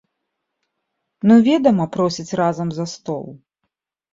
Ну, 1.31 1.37
ведама, 1.47 1.85
просяць 1.99 2.37
разам 2.41 2.67
за 2.79 2.85
стол. 2.95 3.25